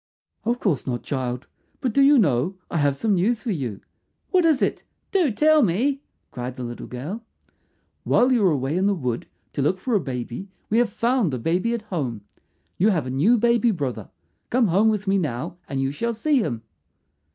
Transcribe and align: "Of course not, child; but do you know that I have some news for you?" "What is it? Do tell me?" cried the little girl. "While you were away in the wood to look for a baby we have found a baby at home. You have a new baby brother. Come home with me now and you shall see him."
"Of 0.45 0.59
course 0.59 0.87
not, 0.87 1.03
child; 1.03 1.45
but 1.79 1.93
do 1.93 2.01
you 2.01 2.17
know 2.17 2.57
that 2.71 2.77
I 2.77 2.77
have 2.77 2.95
some 2.95 3.13
news 3.13 3.43
for 3.43 3.51
you?" 3.51 3.81
"What 4.31 4.45
is 4.45 4.59
it? 4.63 4.83
Do 5.11 5.29
tell 5.29 5.61
me?" 5.61 6.01
cried 6.31 6.55
the 6.55 6.63
little 6.63 6.87
girl. 6.87 7.21
"While 8.03 8.31
you 8.31 8.41
were 8.41 8.49
away 8.49 8.75
in 8.77 8.87
the 8.87 8.95
wood 8.95 9.27
to 9.53 9.61
look 9.61 9.77
for 9.77 9.93
a 9.93 9.99
baby 9.99 10.49
we 10.71 10.79
have 10.79 10.89
found 10.91 11.35
a 11.35 11.37
baby 11.37 11.75
at 11.75 11.83
home. 11.83 12.21
You 12.79 12.89
have 12.89 13.05
a 13.05 13.11
new 13.11 13.37
baby 13.37 13.69
brother. 13.69 14.09
Come 14.49 14.69
home 14.69 14.89
with 14.89 15.05
me 15.05 15.19
now 15.19 15.57
and 15.69 15.79
you 15.79 15.91
shall 15.91 16.15
see 16.15 16.39
him." 16.41 16.63